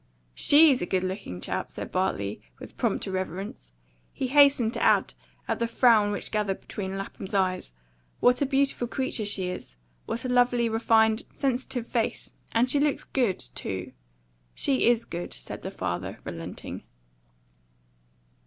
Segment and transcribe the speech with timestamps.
[0.33, 3.71] "SHE'S a good looking chap," said Bartley, with prompt irreverence.
[4.11, 5.13] He hastened to add,
[5.47, 7.71] at the frown which gathered between Lapham's eyes,
[8.19, 9.75] "What a beautiful creature she is!
[10.07, 12.31] What a lovely, refined, sensitive face!
[12.51, 13.91] And she looks GOOD, too."
[14.55, 16.81] "She is good," said the father, relenting.